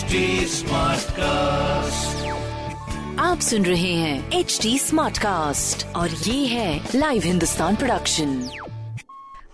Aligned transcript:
HD 0.00 0.18
Smartcast. 0.50 2.20
आप 3.20 3.40
सुन 3.40 3.64
रहे 3.64 3.92
हैं 3.94 4.38
एच 4.38 4.58
डी 4.62 4.78
स्मार्ट 4.78 5.18
कास्ट 5.18 5.84
और 5.96 6.10
ये 6.10 6.46
है 6.46 6.90
live 6.94 7.22
Hindustan 7.22 7.76
production 7.76 8.32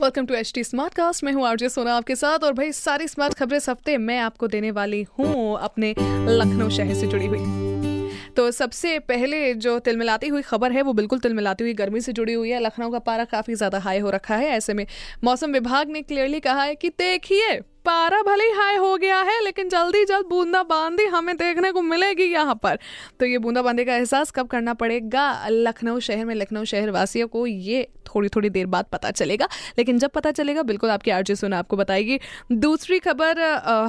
welcome 0.03 0.27
to 0.27 0.35
H 0.35 0.53
T 0.55 0.65
smart 0.65 0.95
cast 0.95 1.25
मैं 1.25 1.33
हूँ 1.33 1.47
आरजे 1.47 1.69
सोना 1.69 1.97
आपके 1.97 2.17
साथ 2.17 2.45
और 2.45 2.53
भाई 2.53 2.73
सारी 2.73 3.09
स्मार्ट 3.09 3.35
खबरें 3.35 3.57
इस 3.59 3.69
हफ़्ते 3.69 3.97
मैं 3.99 4.19
आपको 4.21 4.49
देने 4.49 4.71
वाली 4.71 5.03
हूँ 5.19 5.59
अपने 5.61 5.95
लखनऊ 5.99 6.69
शहर 6.71 6.95
से 6.95 7.07
जुड़ी 7.07 7.27
हुई। 7.27 8.05
तो 8.37 8.51
सबसे 8.51 8.99
पहले 9.09 9.55
जो 9.57 9.79
तिलमिलाती 9.79 10.29
हुई 10.29 10.43
खबर 10.43 10.73
है 10.73 10.83
वो 10.83 10.93
बिल्कुल 10.95 11.19
तिलमिलाती 11.19 11.65
हुई 11.65 11.73
गर्मी 11.75 12.01
से 12.01 12.13
जुड़ी 12.13 12.33
हुई 12.33 12.51
है। 12.51 12.61
लखनऊ 12.61 12.91
का 12.91 12.99
पारा 13.07 13.25
काफ़ी 13.27 13.55
ज़्यादा 13.55 13.79
हाई 13.79 13.99
हो 13.99 14.11
रखा 14.11 14.37
है। 14.37 14.49
ऐसे 14.49 14.75
में 14.75 14.87
मौसम 15.25 15.53
विभाग 15.53 15.91
ने 15.91 16.03
क्लियरली 16.03 16.41
कहा 16.41 16.63
है 16.63 16.75
कि 16.75 16.89
देखिए 16.89 17.61
पारा 17.87 18.21
भले 18.23 18.45
ही 18.45 18.51
हाई 18.53 18.77
हो 18.77 18.97
गया 18.97 19.21
है, 19.21 19.43
लेकिन 19.45 19.69
जल्दी 19.69 20.05
जल्द 20.05 20.27
बूंदाबांदी 20.27 21.05
हमें 21.07 21.37
देखने 21.37 21.71
को 21.73 21.83
मिलेगी 21.85 22.25
यहाँ 22.25 22.55
पर। 22.63 22.79
तो 23.21 23.27
ये 23.27 23.39
बूंदाबांदी 23.39 23.85
का 23.85 23.97
एहसास 23.97 24.31
कब 24.31 24.47
करना 24.49 24.75
पड़ेगा? 24.75 25.47
लखनऊ 25.49 26.01
शहर 26.01 26.25
में 26.25 26.35
लखनऊ 26.35 26.65
शहर 26.65 26.91
वासियों 26.91 27.29
को 27.29 27.47
ये 27.47 27.87
थोड़ी 28.07 28.29
थोड़ी 28.29 28.51
देर 28.51 28.67
बाद 28.67 28.87
पता 28.93 29.11
चलेगा। 29.11 29.49
लेकिन 29.79 29.99
जब 29.99 30.11
पता 30.11 30.31
चलेगा, 30.33 30.63
बिल्कुल 30.65 30.91
आपकी 30.91 31.11
आरजे 31.11 31.35
सुना 31.37 31.59
आपको 31.59 31.77
बताएगी। 31.77 32.19
दूसरी 32.53 32.99
खबर 32.99 33.41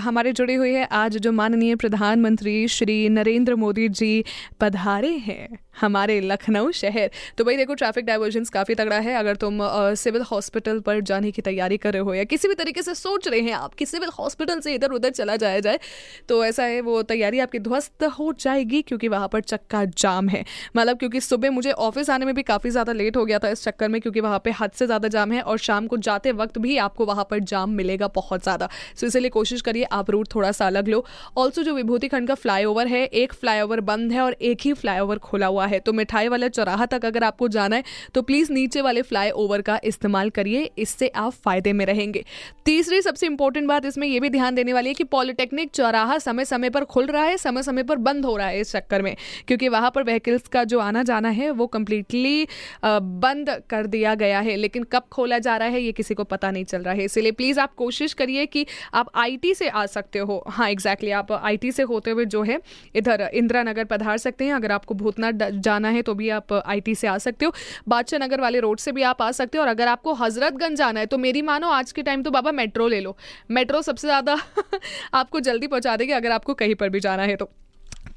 हमारे 0.04 0.32
जुड़ी 0.34 0.54
हुई 0.56 0.74
है 0.74 0.88
आज 0.94 1.18
जो 1.18 1.32
माननीय 1.32 1.76
प्रधानमंत्री 1.78 2.68
श्री 2.70 3.08
नरेंद्र 3.10 3.56
मोदी 3.56 3.88
जी 3.92 4.24
पधारे 4.62 5.12
हैं 5.20 5.60
हमारे 5.82 6.20
लखनऊ 6.22 6.72
शहर। 6.74 7.10
तो 7.38 7.44
भाई 7.44 7.58
देखो 7.58 7.74
ट्रैफ़िक 7.74 8.06
डाइवर्जन 8.06 8.44
काफ़ी 8.54 8.76
तगड़ा 8.76 9.00
है। 9.00 9.16
अगर 9.16 9.36
तुम 9.38 9.60
सिविल 9.96 10.22
हॉस्पिटल 10.22 10.80
पर 10.80 11.00
जाने 11.02 11.32
की 11.32 11.42
तैयारी 11.42 11.78
कर 11.78 11.94
रहे 11.94 12.02
हो 12.02 12.14
या 12.14 12.24
किसी 12.26 12.48
भी 12.48 12.56
तरीके 12.56 12.82
से 12.82 12.96
सोच 12.96 13.28
रहे 13.28 13.42
हैं 13.42 13.54
आप 13.54 13.74
कि 13.74 13.86
सिविल 13.88 14.10
हॉस्पिटल 14.14 14.60
से 14.60 14.74
इधर 14.76 14.92
उधर 14.92 15.10
चला 15.12 15.36
जाया 15.38 15.60
जाए। 15.60 15.80
तो 16.30 16.44
ऐसा 16.46 16.64
है, 16.66 16.82
वो 16.82 17.02
तैयारी 17.04 17.40
आपकी 17.40 17.60
ध्वस्त 17.62 18.04
हो 18.20 18.32
जाएगी 18.40 18.82
क्योंकि 18.84 19.08
वहाँ 19.08 19.28
पर 19.28 19.42
चक्का 19.44 19.84
जाम 19.88 20.30
है। 20.30 20.44
मतलब 20.78 20.98
क्योंकि 20.98 21.22
सुबह 21.22 21.52
मुझे 21.52 21.72
ऑफ़िस 21.72 22.10
आने 22.10 22.26
में 22.26 22.34
भी 22.36 22.44
काफ़ी 22.44 22.70
ज़्यादा 22.70 22.94
लेट 22.94 23.18
हो 23.18 23.26
गया 23.26 23.40
था 23.40 23.50
इस 23.50 23.64
चक्कर 23.64 23.88
में 23.88 24.00
क्योंकि 24.02 24.20
वहाँ 24.20 24.40
पर 24.40 24.52
हद 24.60 24.72
से 24.72 24.86
ज़्यादा 24.86 25.08
जाम 25.10 25.32
है 25.32 25.42
और 25.44 25.58
शाम 25.60 25.88
को 25.88 25.98
जाते 26.00 26.32
वक्त 26.34 26.58
भी 26.60 26.78
आपको 26.80 27.06
वहाँ 27.06 27.28
पर 27.30 27.40
जाम 27.46 27.70
मिलेगा 27.74 28.08
बहुत 28.16 28.44
ज़्यादा। 28.44 28.70
सो 28.96 29.08
इसलिए 29.08 29.30
कोशिश 29.32 29.62
करिए 29.62 29.84
आप 29.94 30.10
रूट 30.12 30.34
थोड़ा 30.36 30.52
सा 30.52 30.68
अलग 30.68 30.88
लो। 30.88 31.04
ऑल्सो 31.38 31.64
जो 31.64 31.74
विभूति 31.76 32.08
खंड 32.08 32.28
का 32.28 32.36
फ्लाई 32.36 32.66
है, 32.88 33.04
एक 33.04 33.34
फ्लाई 33.34 33.64
बंद 33.82 34.12
है 34.12 34.22
और 34.22 34.34
एक 34.34 34.62
ही 34.62 34.74
फ्लाई 34.76 35.18
खुला 35.20 35.48
हुआ 35.48 35.66
है। 35.68 35.80
तो 35.80 35.94
मिठाई 35.94 36.28
वाले 36.28 36.50
चौराहा 36.50 36.86
तक 36.88 37.06
अगर 37.06 37.24
आपको 37.24 37.48
जाना 37.50 37.76
है 37.76 37.84
तो 38.14 38.22
प्लीज़ 38.24 38.52
नीचे 38.54 38.82
वाले 38.82 39.02
फ्लाई 39.04 39.32
का 39.62 39.80
इस्तेमाल 39.86 40.30
करिए, 40.30 40.70
इससे 40.78 41.08
आप 41.10 41.32
फ़ायदे 41.34 41.74
में 41.74 41.86
रहेंगे। 41.86 42.24
तीसरी 42.66 43.02
सबसे 43.02 43.26
इंपॉर्टेंट 43.26 43.68
बात 43.68 43.77
इसमें 43.86 44.08
यह 44.08 44.20
भी 44.20 44.30
ध्यान 44.30 44.56
देने 44.56 44.74
वाली 44.74 44.90
है 44.90 44.94
कि 44.94 45.04
पॉलिटेक्निक 45.06 45.72
चौराहा 45.72 46.18
समय 46.20 46.46
समय 46.46 46.70
पर 46.70 46.86
खुल 46.86 47.06
रहा 47.08 47.24
है 47.24 47.38
समय 47.38 47.64
समय 47.64 47.84
पर 47.84 47.96
बंद 47.98 48.26
हो 48.26 48.36
रहा 48.38 48.48
है 48.48 48.60
इस 48.60 48.72
चक्कर 48.72 49.02
में, 49.02 49.16
क्योंकि 49.48 49.68
वहाँ 49.70 49.92
पर 49.92 50.04
व्हीकल्स 50.04 50.48
का 50.48 50.64
जो 50.64 50.80
आना 50.80 51.04
जाना 51.04 51.30
है, 51.30 51.50
वो 51.52 51.68
कम्प्लीटली 51.68 52.48
बंद 52.86 53.50
कर 53.70 53.86
दिया 53.88 54.16
गया 54.16 54.40
है। 54.40 54.56
लेकिन 54.58 54.84
कब 54.86 55.04
खोला 55.12 55.40
जा 55.40 55.58
रहा 55.58 55.68
है, 55.68 55.82
ये 55.82 55.92
किसी 55.92 56.14
को 56.14 56.24
पता 56.26 56.52
नहीं 56.52 56.64
चल 56.66 56.82
रहा 56.82 56.94
है। 56.94 57.04
इसलिए 57.06 57.32
प्लीज़ 57.34 57.60
आप 57.60 57.74
कोशिश 57.76 58.14
करिए 58.14 58.46
कि 58.48 58.66
आप 58.94 59.12
आई 59.16 59.54
से 59.56 59.68
आ 59.70 59.86
सकते 59.88 60.20
हो। 60.20 60.44
हाँ 60.48 60.70
एग्जैक्टली 60.70 61.12
आप 61.12 61.32
आईटी 61.32 61.72
से 61.72 61.84
होते 61.84 62.12
हुए 62.12 62.26
जो 62.28 62.42
है, 62.44 62.60
इधर 62.96 63.30
इंदिरा 63.34 63.64
नगर 63.64 63.84
पधार 63.86 64.18
सकते 64.18 64.46
हैं। 64.46 64.54
अगर 64.54 64.72
आपको 64.72 64.94
भूतनाथ 64.96 65.50
जाना 65.60 65.90
है 65.90 66.02
तो 66.02 66.14
भी 66.14 66.30
आप 66.30 66.54
आईटी 66.56 66.96
से 66.96 67.08
आ 67.08 67.18
सकते 67.18 67.46
हो। 67.46 67.54
बादशाह 67.88 68.20
नगर 68.20 68.42
वाले 68.42 68.60
रोड 68.60 68.80
से 68.80 68.92
भी 68.92 69.02
आप 69.04 69.22
आ 69.22 69.32
सकते 69.34 69.58
हो। 69.58 69.64
और 69.64 69.70
अगर 69.70 69.88
आपको 69.88 70.14
हजरतगंज 70.16 70.78
जाना 70.78 71.00
है 71.00 71.06
तो 71.06 71.18
मेरी 71.18 71.42
मानो 71.42 71.68
आज 71.70 71.92
के 71.92 72.04
टाइम 72.04 72.24
तो 72.24 72.32
बाबा 72.32 72.52
मेट्रो 72.54 72.88
ले 72.88 73.00
लो। 73.02 73.16
मेट्रो 73.52 73.67
सबसे 73.82 74.08
ज़्यादा 74.08 74.38
आपको 75.14 75.40
जल्दी 75.40 75.68
पहुँचा 75.68 75.96
देगी 75.96 76.12
अगर 76.14 76.32
आपको 76.32 76.54
कहीं 76.54 76.76
पर 76.76 76.90
भी 76.90 77.00
जाना 77.00 77.24
है 77.24 77.36
तो। 77.36 77.50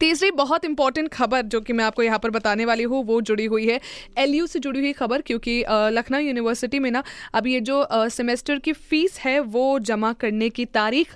तीसरी 0.00 0.30
बहुत 0.30 0.64
इंपॉर्टेंट 0.64 1.08
खबर 1.08 1.42
जो 1.44 1.60
कि 1.60 1.72
मैं 1.72 1.84
आपको 1.84 2.02
यहाँ 2.02 2.18
पर 2.18 2.30
बताने 2.30 2.64
वाली 2.64 2.82
हूँ, 2.82 3.02
वो 3.04 3.20
जुड़ी 3.20 3.44
हुई 3.44 3.66
है। 3.68 3.80
एलयू 4.18 4.46
से 4.46 4.58
जुड़ी 4.58 4.80
हुई 4.80 4.92
खबर, 4.92 5.20
क्योंकि 5.22 5.64
लखनऊ 5.68 6.20
यूनिवर्सिटी 6.20 6.78
में 6.78 6.90
ना 6.90 7.02
अब 7.34 7.46
ये 7.46 7.60
जो 7.60 7.86
सेमेस्टर 8.10 8.58
की 8.58 8.72
फ़ीस 8.72 9.18
है, 9.18 9.38
वो 9.40 9.78
जमा 9.80 10.12
करने 10.12 10.48
की 10.50 10.64
तारीख 10.66 11.14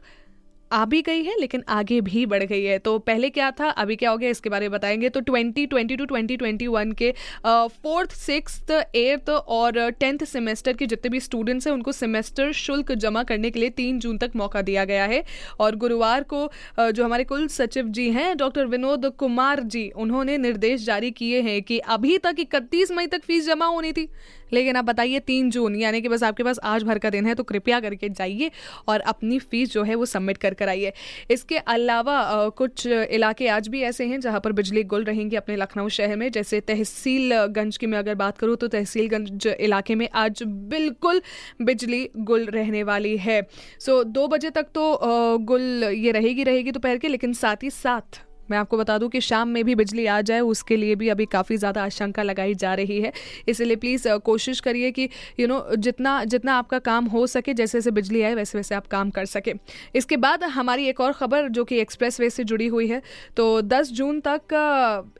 आ 0.74 0.84
भी 0.84 1.00
गई 1.02 1.22
है, 1.24 1.34
लेकिन 1.40 1.62
आगे 1.68 2.00
भी 2.00 2.24
बढ़ 2.26 2.42
गई 2.42 2.62
है। 2.64 2.78
तो 2.78 2.98
पहले 3.00 3.30
क्या 3.30 3.50
था, 3.50 3.68
अभी 3.68 3.96
क्या 3.96 4.10
हो 4.10 4.16
गया, 4.16 4.30
इसके 4.30 4.50
बारे 4.50 4.68
में 4.68 4.72
बताएँगे। 4.72 5.08
तो 5.08 5.20
2020 5.22 5.96
टू 5.96 6.06
2021 6.06 6.92
के 6.94 7.12
फोर्थ 7.46 8.12
सिक्स 8.12 8.60
एट्थ 8.70 9.30
और 9.30 9.78
टेंथ 9.90 10.24
सेमेस्टर 10.26 10.72
के 10.72 10.86
जितने 10.86 11.10
भी 11.10 11.20
स्टूडेंट्स 11.20 11.66
हैं, 11.66 11.74
उनको 11.74 11.92
सेमेस्टर 11.92 12.52
शुल्क 12.54 12.92
जमा 12.94 13.22
करने 13.22 13.50
के 13.50 13.60
लिए 13.60 13.70
तीन 13.72 13.98
जून 13.98 14.18
तक 14.18 14.32
मौका 14.36 14.62
दिया 14.62 14.84
गया 14.84 15.04
है। 15.04 15.22
और 15.60 15.76
गुरुवार 15.76 16.22
को 16.24 16.48
जो 16.80 17.04
हमारे 17.04 17.24
कुल 17.24 17.46
सचिव 17.48 17.88
जी 17.88 18.10
हैं, 18.10 18.36
डॉक्टर 18.36 18.66
विनोद 18.66 19.06
कुमार 19.18 19.62
जी, 19.64 19.88
उन्होंने 19.96 20.36
निर्देश 20.38 20.84
जारी 20.84 21.10
किए 21.12 21.40
हैं 21.40 21.60
कि 21.62 21.78
अभी 21.78 22.18
तक 22.18 22.36
इकतीस 22.38 22.92
मई 22.92 23.06
तक 23.06 23.24
फ़ीस 23.24 23.46
जमा 23.46 23.66
होनी 23.66 23.92
थी। 23.92 24.08
लेकिन 24.54 24.76
आप 24.76 24.84
बताइए, 24.84 25.18
तीन 25.20 25.50
जून, 25.50 25.76
यानी 25.76 26.00
कि 26.00 26.08
बस 26.08 26.22
आपके 26.22 26.42
पास 26.42 26.58
आज 26.64 26.82
भर 26.82 26.98
का 26.98 27.10
दिन 27.10 27.26
है 27.26 27.34
तो 27.34 27.42
कृपया 27.44 27.80
करके 27.80 28.08
जाइए 28.10 28.50
और 28.88 29.00
अपनी 29.02 29.38
फ़ीस 29.40 29.72
जो 29.72 29.82
है 29.82 29.94
वो 29.94 30.06
सबमिट 30.06 30.36
कर 30.36 30.54
कर 30.54 30.68
आइए। 30.68 30.92
इसके 31.30 31.56
अलावा 31.58 32.48
कुछ 32.56 32.86
इलाके 32.86 33.48
आज 33.48 33.68
भी 33.68 33.82
ऐसे 33.84 34.06
हैं 34.06 34.20
जहाँ 34.20 34.40
पर 34.40 34.52
बिजली 34.54 34.82
गुल 34.84 35.04
रहेंगी 35.04 35.36
अपने 35.36 35.56
लखनऊ 35.56 35.88
शहर 35.90 36.16
में, 36.16 36.30
जैसे 36.30 36.60
तहसीलगंज 36.62 37.76
की 37.76 37.86
मैं 37.86 37.98
अगर 37.98 38.14
बात 38.16 38.38
करूँ 38.38 38.56
तो 38.56 38.68
तहसीलगंज 38.68 39.46
इलाके 39.50 39.94
में 39.94 40.08
आज 40.16 40.42
बिल्कुल 40.42 41.20
बिजली 41.62 42.08
गुल 42.18 42.44
रहने 42.46 42.82
वाली 42.82 43.16
है। 43.18 43.40
सो, 43.80 44.02
दो 44.04 44.26
बजे 44.28 44.50
तक 44.50 44.66
तो 44.74 45.38
गुल 45.44 45.84
ये 45.86 46.12
रहेगी 46.12 46.44
रहेगी 46.44 46.70
दोपहर 46.72 46.98
के, 46.98 47.08
लेकिन 47.08 47.32
साथ 47.34 47.62
ही 47.62 47.70
साथ 47.72 48.20
मैं 48.50 48.58
आपको 48.58 48.76
बता 48.76 48.98
दूँ 48.98 49.08
कि 49.08 49.20
शाम 49.22 49.48
में 49.48 49.62
भी 49.64 49.74
बिजली 49.74 50.06
आ 50.06 50.20
जाए, 50.22 50.40
उसके 50.42 50.76
लिए 50.76 50.94
भी 50.94 51.08
अभी 51.08 51.26
काफ़ी 51.28 51.56
ज़्यादा 51.56 51.84
आशंका 51.84 52.22
लगाई 52.22 52.54
जा 52.56 52.74
रही 52.74 53.00
है। 53.00 53.12
इसलिए 53.48 53.76
प्लीज़ 53.76 54.08
कोशिश 54.24 54.60
करिए 54.60 54.90
कि 54.90 55.08
यू 55.40 55.46
नो 55.48 55.64
जितना 55.78 56.22
जितना 56.26 56.54
आपका 56.54 56.78
काम 56.80 57.04
हो 57.06 57.26
सके, 57.28 57.54
जैसे 57.54 57.72
जैसे 57.74 57.90
बिजली 57.90 58.22
आए, 58.22 58.34
वैसे 58.34 58.58
वैसे 58.58 58.74
आप 58.74 58.86
काम 58.86 59.10
कर 59.10 59.24
सके। 59.26 59.52
इसके 59.94 60.16
बाद 60.18 60.44
हमारी 60.46 60.86
एक 60.88 61.00
और 61.00 61.12
ख़बर 61.14 61.48
जो 61.50 61.64
कि 61.64 61.78
एक्सप्रेस 61.80 62.20
वे 62.20 62.30
से 62.30 62.44
जुड़ी 62.44 62.66
हुई 62.68 62.86
है। 62.88 63.00
तो 63.36 63.60
दस 63.62 63.90
जून 63.92 64.20
तक 64.20 64.54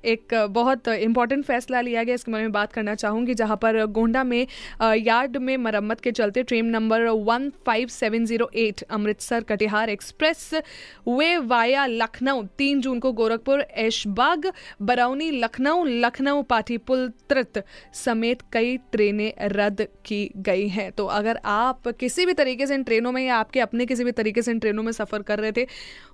एक 0.06 0.34
बहुत 0.50 0.88
इंपॉर्टेंट 0.88 1.44
फैसला 1.44 1.80
लिया 1.80 2.02
गया। 2.04 2.14
इसके 2.14 2.32
बारे 2.32 2.44
में 2.44 2.52
बात 2.52 2.72
करना 2.72 2.94
चाहूँगी, 2.96 3.34
जहाँ 3.34 3.56
पर 3.56 3.84
गोंडा 3.86 4.24
में 4.24 4.46
यार्ड 4.82 5.36
में 5.38 5.56
मरम्मत 5.58 6.00
के 6.00 6.12
चलते 6.12 6.42
train 6.44 6.66
number 6.68 7.06
one 7.24 7.50
five 7.66 7.88
seven 7.90 8.24
zero 8.26 8.50
eight 8.56 8.82
Amritsar 8.90 9.42
Katihar 9.44 9.90
express 9.90 10.50
वे 11.08 11.36
वाया 11.38 11.86
लखनऊ, 11.86 12.42
तीन 12.58 12.80
जून 12.80 12.98
को 12.98 13.12
गोरखपुर, 13.14 13.60
ऐशबाग, 13.60 14.52
बरौनी, 14.82 15.30
लखनऊ 15.30 15.84
लखनऊ, 15.84 16.42
पाटीपुल, 16.42 17.08
त्रित 17.28 17.62
समेत 17.94 18.42
कई 18.52 18.76
ट्रेनें 18.76 19.32
रद्द 19.42 19.88
की 20.06 20.30
गई 20.36 20.68
हैं। 20.68 20.92
तो 20.92 21.06
अगर 21.06 21.40
आप 21.44 21.88
किसी 21.88 22.26
भी 22.26 22.32
तरीके 22.32 22.66
से 22.66 22.74
इन 22.74 22.82
ट्रेनों 22.82 23.12
में 23.12 23.26
या 23.26 23.36
आपके 23.36 23.60
अपने 23.60 23.86
किसी 23.86 24.04
भी 24.04 24.12
तरीके 24.12 24.42
से 24.42 24.50
इन 24.50 24.58
ट्रेनों 24.58 24.82
में 24.82 24.92
सफ़र 24.92 25.22
कर 25.22 25.40
रहे 25.40 25.52
थे, 25.52 25.66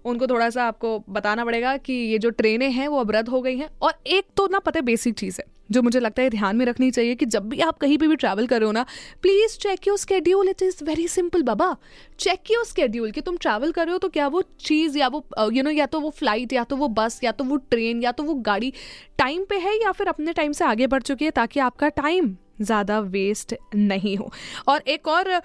उनको 0.05 0.27
थोड़ा 0.27 0.51
सा 0.51 0.65
आपको 0.65 0.99
बताना 1.09 1.45
पड़ेगा 1.45 1.77
कि 1.77 1.93
ये 1.93 2.19
जो 2.19 2.31
ट्रेनें 2.31 2.71
हैं, 2.71 2.89
वो 2.89 3.01
अब 3.01 3.11
रद्द 3.11 3.29
हो 3.29 3.43
गई 3.43 3.57
हैं। 3.57 3.69
और 3.83 3.93
एक 4.07 4.25
तो 4.37 4.49
ना 4.49 4.59
पता 4.59 4.81
बेसिक 4.81 5.15
चीज़ 5.15 5.41
है। 5.41 5.60
जो 5.73 5.83
मुझे 5.83 6.01
लगता 6.01 6.23
है 6.23 6.31
ध्यान 6.31 6.57
में 6.57 6.65
रखनी 6.67 6.91
चाहिए 6.91 7.15
कि 7.15 7.27
जब 7.27 7.49
भी 7.49 7.61
आप 7.61 7.79
कहीं 7.79 7.99
पे 7.99 8.07
भी 8.09 8.17
ट्रैवल 8.17 8.47
कर 8.47 8.61
रहे 8.61 8.67
हो 8.67 8.73
ना 8.73 8.85
please 9.23 9.57
check 9.59 9.89
your 9.89 9.99
schedule 9.99 10.49
it 10.49 10.63
is 10.63 10.83
very 10.85 11.07
simple 11.09 11.43
Baba 11.43 11.77
check 12.19 12.51
your 12.51 12.65
schedule 12.65 13.11
कि 13.11 13.21
तुम 13.21 13.37
ट्रैवल 13.37 13.73
कर 13.73 13.87
रहे 13.87 13.93
हो 13.93 13.99
तो 13.99 14.09
क्या 14.09 14.27
वो 14.29 14.43
चीज़ 14.61 14.99
या 14.99 15.09
वो 15.09 15.25
यू 15.53 15.63
नो 15.63 15.71
या 15.71 15.87
तो 15.87 16.01
वो 16.01 16.11
फ़्लाइट 16.11 16.53
या 16.53 16.65
तो 16.65 16.77
वो 16.77 16.89
बस 16.91 17.21
या 17.25 17.33
तो 17.33 17.45
वो 17.45 17.57
ट्रेन 17.71 18.03
या 18.03 18.13
तो 18.13 18.23
वो 18.23 18.35
गाड़ी 18.43 18.73
टाइम 19.19 19.45
पे 19.45 19.59
है 19.59 19.75
या 19.83 19.93
फिर 19.93 20.09
अपने 20.09 20.33
टाइम 20.33 20.53
से 20.53 20.65
आगे 20.65 20.87
बढ़ 20.87 21.03
चुकी 21.03 21.25
है 21.25 21.31
ताकि 21.31 21.61
आपका 21.61 21.89
टाइम 21.97 22.37
ज़्यादा 22.61 22.99
वेस्ट 23.01 23.55
नहीं 23.75 24.17
हो? 24.17 24.31
और 24.69 24.83
एक 24.89 25.09
और 25.09 25.41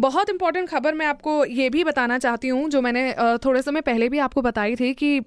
बहुत 0.00 0.30
इंपॉर्टेंट 0.30 0.68
खबर 0.68 0.94
मैं 0.94 1.06
आपको 1.06 1.44
ये 1.44 1.68
भी 1.70 1.84
बताना 1.84 2.18
चाहती 2.18 2.48
हूँ, 2.48 2.68
जो 2.70 2.80
मैंने 2.82 3.12
थोड़े 3.44 3.62
समय 3.62 3.80
पहले 3.80 4.08
भी 4.08 4.18
आपको 4.18 4.42
बताई 4.42 4.76
थी 4.76 4.92
कि 4.94 5.20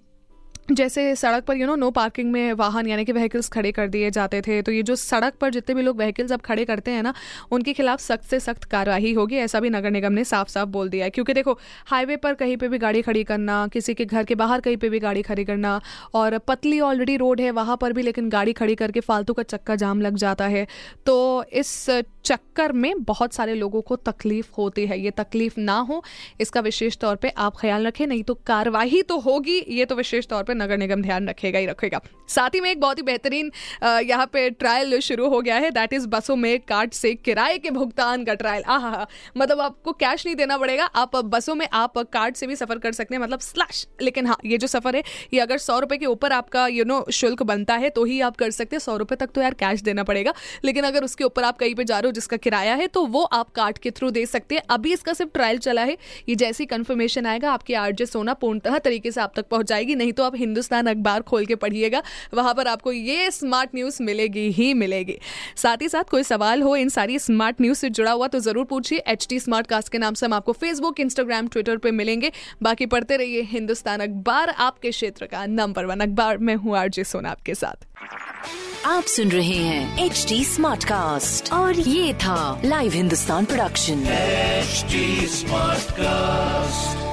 जैसे 0.67 1.15
सड़क 1.15 1.43
पर 1.45 1.57
यू 1.57 1.65
नो 1.67 1.75
नो 1.75 1.89
पार्किंग 1.91 2.31
में 2.31 2.53
वाहन, 2.53 2.87
यानी 2.87 3.03
कि 3.05 3.11
व्हीकल्स 3.11 3.49
खड़े 3.49 3.71
कर 3.71 3.87
दिए 3.87 4.09
जाते 4.11 4.41
थे 4.41 4.61
तो 4.61 4.71
ये 4.71 4.83
जो 4.83 4.95
सड़क 4.95 5.33
पर 5.41 5.49
जितने 5.49 5.75
भी 5.75 5.81
लोग 5.81 5.97
व्हीकल्स 5.97 6.31
अब 6.31 6.41
खड़े 6.41 6.63
करते 6.65 6.91
हैं 6.91 7.03
ना, 7.03 7.13
उनके 7.51 7.73
खिलाफ 7.73 7.99
सख्त 7.99 8.23
से 8.25 8.39
सख्त 8.39 8.63
कार्रवाई 8.63 9.13
होगी, 9.13 9.35
ऐसा 9.37 9.59
भी 9.59 9.69
नगर 9.69 9.91
निगम 9.91 10.13
ने 10.13 10.23
साफ़ 10.23 10.49
साफ़ 10.49 10.69
बोल 10.69 10.89
दिया 10.89 11.05
है। 11.05 11.09
क्योंकि 11.09 11.33
देखो 11.33 11.57
हाईवे 11.87 12.15
पर 12.15 12.33
कहीं 12.33 12.55
पे 12.57 12.67
भी 12.67 12.77
गाड़ी 12.77 13.01
खड़ी 13.01 13.23
करना, 13.23 13.67
किसी 13.67 13.93
के 13.93 14.05
घर 14.05 14.23
के 14.23 14.35
बाहर 14.35 14.61
कहीं 14.61 14.77
पे 14.77 14.89
भी 14.89 14.99
गाड़ी 14.99 15.21
खड़ी 15.21 15.45
करना, 15.45 15.79
और 16.13 16.37
पतली 16.47 16.79
ऑलरेडी 16.79 17.17
रोड 17.17 17.41
है 17.41 17.51
वहाँ 17.51 17.77
पर 17.77 17.93
भी, 17.93 18.01
लेकिन 18.01 18.29
गाड़ी 18.29 18.53
खड़ी 18.53 18.75
करके 18.75 18.99
फालतू 19.01 19.33
का 19.33 19.43
चक्का 19.45 19.75
जाम 19.75 20.01
लग 20.01 20.15
जाता 20.17 20.47
है 20.47 20.67
तो 21.05 21.43
इस 21.53 21.85
चक्कर 22.25 22.71
में 22.73 23.03
बहुत 23.03 23.33
सारे 23.33 23.53
लोगों 23.55 23.81
को 23.81 23.95
तकलीफ़ 24.03 24.47
होती 24.57 24.85
है। 24.85 24.99
ये 24.99 25.11
तकलीफ़ 25.13 25.59
ना 25.59 25.77
हो, 25.79 26.03
इसका 26.41 26.61
विशेष 26.61 26.97
तौर 26.97 27.15
पर 27.15 27.31
आप 27.37 27.57
ख्याल 27.57 27.87
रखें, 27.87 28.05
नहीं 28.07 28.23
तो 28.23 28.33
कार्रवाई 28.45 29.01
तो 29.01 29.19
होगी, 29.19 29.59
ये 29.69 29.85
तो 29.85 29.95
विशेष 29.95 30.27
तौर 30.27 30.43
पर 30.43 30.53
पर 30.54 30.54
नगर 30.55 30.77
निगम 30.77 31.01
ध्यान 31.01 31.29
रखेगा 31.29 31.59
ही 31.59 31.65
रखेगा। 31.65 32.01
साथ 32.29 32.55
ही 32.55 32.59
में 32.61 32.69
एक 32.71 32.79
बहुत 32.81 32.97
ही 32.97 33.03
बेहतरीन 33.03 33.51
यहाँ 34.03 34.25
पे 34.25 34.49
ट्रायल 34.51 34.99
शुरू 35.01 35.27
हो 35.29 35.41
गया 35.41 35.55
है 35.57 35.69
दैट 35.71 35.93
इज़ 35.93 36.07
बसों 36.07 36.35
में 36.35 36.59
कार्ड 36.61 36.93
से 36.93 37.13
किराए 37.15 37.57
के 37.57 37.69
भुगतान 37.71 38.23
का 38.25 38.33
ट्रायल 38.35 38.63
आह 38.65 39.01
मतलब 39.37 39.59
आपको 39.61 39.91
कैश 39.93 40.25
नहीं 40.25 40.35
देना 40.35 40.57
पड़ेगा, 40.57 40.85
आप 40.85 41.15
बसों 41.25 41.55
में 41.55 41.67
आप 41.73 41.97
कार्ड 42.09 42.35
से 42.35 42.47
भी 42.47 42.55
सफ़र 42.55 42.79
कर 42.79 42.91
सकते 42.93 43.15
हैं 43.15 43.21
मतलब 43.21 43.39
स्लैश 43.41 43.85
लेकिन 44.01 44.27
हाँ 44.27 44.37
ये 44.45 44.57
जो 44.57 44.67
सफ़र 44.67 44.95
है, 44.95 45.03
ये 45.33 45.39
अगर 45.39 45.57
सौ 45.59 45.79
रुपए 45.79 45.97
के 45.97 46.05
ऊपर 46.05 46.31
आपका 46.33 46.65
यू 46.69 46.85
नो 46.85 47.03
शुल्क 47.13 47.43
बनता 47.45 47.75
है 47.75 47.89
तो 47.89 48.03
ही 48.05 48.19
आप 48.21 48.35
कर 48.37 48.51
सकते 48.51 48.75
हैं। 48.75 48.79
सौ 48.81 48.95
रुपए 48.97 49.15
तक 49.15 49.29
तो 49.35 49.41
यार 49.41 49.53
कैश 49.55 49.81
देना 49.81 50.03
पड़ेगा, 50.03 50.33
लेकिन 50.65 50.83
अगर 50.85 51.03
उसके 51.03 51.23
ऊपर 51.23 51.43
आप 51.43 51.57
कहीं 51.57 51.75
पे 51.75 51.83
जा 51.83 51.99
रहे 51.99 52.07
हो 52.07 52.13
जिसका 52.13 52.37
किराया 52.37 52.75
है 52.75 52.87
तो 52.89 53.05
वो 53.07 53.23
आप 53.23 53.49
कार्ड 53.51 53.77
के 53.77 53.91
थ्रू 53.91 54.09
दे 54.11 54.25
सकते 54.25 54.55
हैं। 54.55 54.61
अभी 54.69 54.93
इसका 54.93 55.13
सिर्फ़ 55.13 55.31
ट्रायल 55.33 55.57
चला 55.59 55.83
है, 55.83 55.97
ये 56.29 56.35
जैसी 56.37 56.65
कंफर्मेशन 56.67 57.25
आएगा, 57.25 57.51
आपकी 57.51 57.73
आरजे 57.75 58.05
सोना 58.05 58.33
पूर्णतः 58.35 58.77
तरीके 58.79 59.11
से 59.11 59.21
आप 59.21 59.33
तक 59.35 59.47
पहुँच 59.47 59.67
जाएगी, 59.67 59.95
नहीं 59.95 60.13
तो 60.13 60.23
आप 60.23 60.35
हिंदुस्तान 60.45 60.87
अखबार 60.87 61.21
खोल 61.23 61.45
के 61.45 61.55
पढ़िएगा 61.57 62.01
वहाँ 62.33 62.53
पर 62.53 62.67
आपको 62.67 62.91
ये 62.91 63.29
स्मार्ट 63.31 63.75
न्यूज़ 63.75 64.01
मिलेगी 64.03 64.47
ही 64.51 64.73
मिलेगी। 64.75 65.17
साथ 65.57 65.81
ही 65.81 65.89
साथ 65.89 66.09
कोई 66.11 66.23
सवाल 66.25 66.61
हो 66.61 66.75
इन 66.75 66.89
सारी 66.89 67.19
स्मार्ट 67.19 67.61
न्यूज़ 67.61 67.79
से 67.79 67.89
जुड़ा 67.91 68.11
हुआ 68.11 68.27
तो 68.27 68.39
ज़रूर 68.41 68.65
पूछिए। 68.65 69.03
एच 69.07 69.25
टी 69.29 69.39
स्मार्ट 69.39 69.67
कास्ट 69.67 69.91
के 69.91 69.97
नाम 69.97 70.13
से 70.13 70.25
हम 70.25 70.33
आपको 70.33 70.51
फेसबुक 70.53 70.99
इंस्टाग्राम 70.99 71.47
ट्विटर 71.47 71.77
पर 71.77 71.91
मिलेंगे। 71.93 72.31
बाकी 72.63 72.85
पढ़ते 72.87 73.17
रहिए 73.17 73.41
हिंदुस्तान 73.51 73.99
अखबार 73.99 74.49
आपके 74.49 74.91
क्षेत्र 74.91 75.25
का 75.25 75.45
नंबर 75.47 75.85
वन 75.85 75.99
अखबार। 75.99 76.37
में 76.37 76.55
हूँ 76.55 76.77
आरजे 76.77 77.03
सोना 77.03 77.29
आपके 77.29 77.55
साथ। 77.55 77.85
आप 78.85 79.03
सुन 79.05 79.31
रहे 79.31 79.57
हैं 79.57 80.05
एच 80.05 80.25
टी 80.29 80.43
स्मार्ट 80.45 80.83
कास्ट 80.83 81.51
और 81.53 81.79
ये 81.79 82.13
था 82.15 82.61
live 82.65 82.93
Hindustan 82.93 83.45
production 83.45 84.03
smart 85.35 85.91
cast 85.91 87.04